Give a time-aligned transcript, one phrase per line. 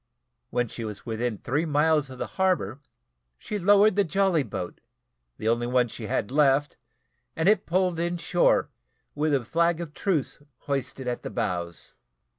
[0.49, 2.79] When she was within three miles of the harbour,
[3.37, 4.81] she lowered the jolly boat,
[5.37, 6.75] the only one she had left,
[7.35, 8.71] and it pulled in shore
[9.13, 11.93] with a flag of truce hoisted at the bows.